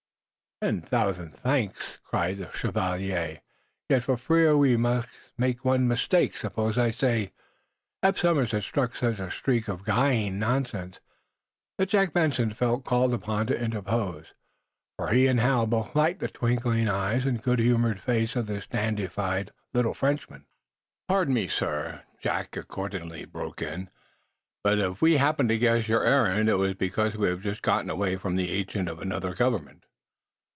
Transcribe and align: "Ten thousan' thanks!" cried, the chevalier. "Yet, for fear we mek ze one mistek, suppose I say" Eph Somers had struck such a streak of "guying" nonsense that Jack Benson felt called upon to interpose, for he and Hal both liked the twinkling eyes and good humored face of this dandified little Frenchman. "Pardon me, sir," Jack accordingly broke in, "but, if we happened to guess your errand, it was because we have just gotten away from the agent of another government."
"Ten 0.63 0.83
thousan' 0.83 1.31
thanks!" 1.31 1.97
cried, 2.03 2.37
the 2.37 2.51
chevalier. 2.53 3.41
"Yet, 3.89 4.03
for 4.03 4.15
fear 4.15 4.55
we 4.55 4.77
mek 4.77 5.07
ze 5.41 5.57
one 5.63 5.87
mistek, 5.87 6.37
suppose 6.37 6.77
I 6.77 6.91
say" 6.91 7.31
Eph 8.03 8.19
Somers 8.19 8.51
had 8.51 8.61
struck 8.61 8.95
such 8.95 9.17
a 9.17 9.31
streak 9.31 9.67
of 9.67 9.83
"guying" 9.83 10.37
nonsense 10.37 10.99
that 11.79 11.89
Jack 11.89 12.13
Benson 12.13 12.51
felt 12.53 12.85
called 12.85 13.11
upon 13.11 13.47
to 13.47 13.59
interpose, 13.59 14.35
for 14.97 15.09
he 15.11 15.25
and 15.25 15.39
Hal 15.39 15.65
both 15.65 15.95
liked 15.95 16.19
the 16.19 16.27
twinkling 16.27 16.87
eyes 16.87 17.25
and 17.25 17.41
good 17.41 17.57
humored 17.57 17.99
face 17.99 18.35
of 18.35 18.45
this 18.45 18.67
dandified 18.67 19.49
little 19.73 19.95
Frenchman. 19.95 20.45
"Pardon 21.07 21.33
me, 21.33 21.47
sir," 21.47 22.03
Jack 22.19 22.55
accordingly 22.55 23.25
broke 23.25 23.63
in, 23.63 23.89
"but, 24.63 24.77
if 24.77 25.01
we 25.01 25.17
happened 25.17 25.49
to 25.49 25.57
guess 25.57 25.87
your 25.87 26.03
errand, 26.03 26.47
it 26.49 26.53
was 26.57 26.75
because 26.75 27.15
we 27.17 27.29
have 27.29 27.41
just 27.41 27.63
gotten 27.63 27.89
away 27.89 28.15
from 28.15 28.35
the 28.35 28.51
agent 28.51 28.87
of 28.87 28.99
another 28.99 29.33
government." 29.33 29.87